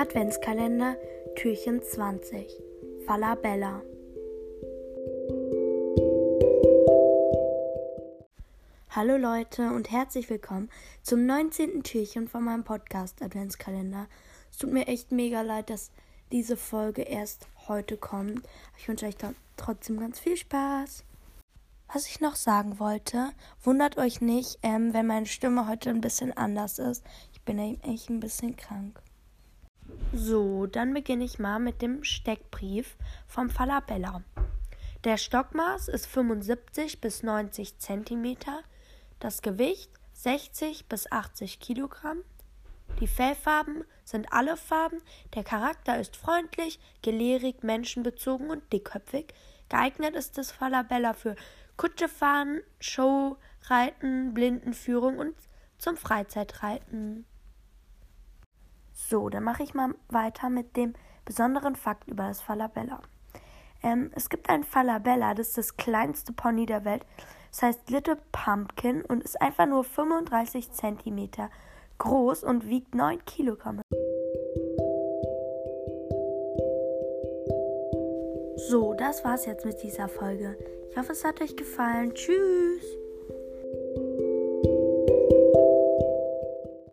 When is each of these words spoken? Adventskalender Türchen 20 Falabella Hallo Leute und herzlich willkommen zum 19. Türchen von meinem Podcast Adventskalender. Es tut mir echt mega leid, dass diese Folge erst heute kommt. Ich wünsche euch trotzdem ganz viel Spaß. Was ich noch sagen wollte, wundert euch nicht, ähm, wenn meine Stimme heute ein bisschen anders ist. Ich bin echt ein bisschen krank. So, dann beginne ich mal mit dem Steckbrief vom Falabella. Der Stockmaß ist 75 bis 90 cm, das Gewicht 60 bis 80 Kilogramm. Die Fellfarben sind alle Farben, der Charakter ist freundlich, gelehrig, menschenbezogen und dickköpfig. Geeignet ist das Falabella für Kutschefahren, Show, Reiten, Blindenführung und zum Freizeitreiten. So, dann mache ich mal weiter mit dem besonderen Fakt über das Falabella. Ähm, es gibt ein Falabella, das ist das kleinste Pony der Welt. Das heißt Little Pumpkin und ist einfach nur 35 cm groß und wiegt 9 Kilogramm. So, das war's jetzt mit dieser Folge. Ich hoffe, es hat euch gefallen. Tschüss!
Adventskalender 0.00 0.96
Türchen 1.34 1.82
20 1.82 2.46
Falabella 3.04 3.82
Hallo 8.90 9.16
Leute 9.16 9.72
und 9.72 9.90
herzlich 9.90 10.30
willkommen 10.30 10.70
zum 11.02 11.26
19. 11.26 11.82
Türchen 11.82 12.28
von 12.28 12.44
meinem 12.44 12.62
Podcast 12.62 13.20
Adventskalender. 13.20 14.06
Es 14.52 14.58
tut 14.58 14.72
mir 14.72 14.86
echt 14.86 15.10
mega 15.10 15.42
leid, 15.42 15.68
dass 15.68 15.90
diese 16.30 16.56
Folge 16.56 17.02
erst 17.02 17.48
heute 17.66 17.96
kommt. 17.96 18.46
Ich 18.78 18.86
wünsche 18.86 19.06
euch 19.06 19.16
trotzdem 19.56 19.98
ganz 19.98 20.20
viel 20.20 20.36
Spaß. 20.36 21.02
Was 21.92 22.06
ich 22.06 22.20
noch 22.20 22.36
sagen 22.36 22.78
wollte, 22.78 23.30
wundert 23.64 23.98
euch 23.98 24.20
nicht, 24.20 24.60
ähm, 24.62 24.94
wenn 24.94 25.08
meine 25.08 25.26
Stimme 25.26 25.66
heute 25.66 25.90
ein 25.90 26.00
bisschen 26.00 26.36
anders 26.36 26.78
ist. 26.78 27.02
Ich 27.32 27.42
bin 27.42 27.58
echt 27.58 28.10
ein 28.10 28.20
bisschen 28.20 28.54
krank. 28.54 29.02
So, 30.20 30.66
dann 30.66 30.94
beginne 30.94 31.24
ich 31.24 31.38
mal 31.38 31.60
mit 31.60 31.80
dem 31.80 32.02
Steckbrief 32.02 32.96
vom 33.28 33.50
Falabella. 33.50 34.24
Der 35.04 35.16
Stockmaß 35.16 35.86
ist 35.86 36.06
75 36.06 37.00
bis 37.00 37.22
90 37.22 37.78
cm, 37.78 38.36
das 39.20 39.42
Gewicht 39.42 39.92
60 40.14 40.86
bis 40.86 41.12
80 41.12 41.60
Kilogramm. 41.60 42.24
Die 42.98 43.06
Fellfarben 43.06 43.84
sind 44.04 44.32
alle 44.32 44.56
Farben, 44.56 45.00
der 45.36 45.44
Charakter 45.44 46.00
ist 46.00 46.16
freundlich, 46.16 46.80
gelehrig, 47.00 47.62
menschenbezogen 47.62 48.50
und 48.50 48.72
dickköpfig. 48.72 49.32
Geeignet 49.68 50.16
ist 50.16 50.36
das 50.36 50.50
Falabella 50.50 51.12
für 51.14 51.36
Kutschefahren, 51.76 52.60
Show, 52.80 53.36
Reiten, 53.66 54.34
Blindenführung 54.34 55.18
und 55.18 55.36
zum 55.78 55.96
Freizeitreiten. 55.96 57.24
So, 59.08 59.30
dann 59.30 59.42
mache 59.42 59.62
ich 59.62 59.72
mal 59.72 59.94
weiter 60.10 60.50
mit 60.50 60.76
dem 60.76 60.92
besonderen 61.24 61.76
Fakt 61.76 62.08
über 62.08 62.28
das 62.28 62.42
Falabella. 62.42 63.00
Ähm, 63.82 64.10
es 64.14 64.28
gibt 64.28 64.50
ein 64.50 64.64
Falabella, 64.64 65.32
das 65.32 65.48
ist 65.48 65.56
das 65.56 65.76
kleinste 65.78 66.34
Pony 66.34 66.66
der 66.66 66.84
Welt. 66.84 67.06
Das 67.50 67.62
heißt 67.62 67.88
Little 67.88 68.18
Pumpkin 68.32 69.02
und 69.02 69.22
ist 69.22 69.40
einfach 69.40 69.64
nur 69.64 69.82
35 69.82 70.72
cm 70.72 71.30
groß 71.96 72.44
und 72.44 72.68
wiegt 72.68 72.94
9 72.94 73.24
Kilogramm. 73.24 73.80
So, 78.68 78.92
das 78.92 79.24
war's 79.24 79.46
jetzt 79.46 79.64
mit 79.64 79.82
dieser 79.82 80.08
Folge. 80.08 80.58
Ich 80.90 80.98
hoffe, 80.98 81.12
es 81.12 81.24
hat 81.24 81.40
euch 81.40 81.56
gefallen. 81.56 82.12
Tschüss! 82.12 83.07